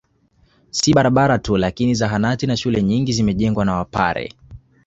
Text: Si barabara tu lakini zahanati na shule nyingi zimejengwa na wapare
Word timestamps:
Si 0.71 0.93
barabara 0.93 1.37
tu 1.39 1.57
lakini 1.57 1.95
zahanati 1.95 2.47
na 2.47 2.57
shule 2.57 2.83
nyingi 2.83 3.13
zimejengwa 3.13 3.65
na 3.65 3.75
wapare 3.75 4.33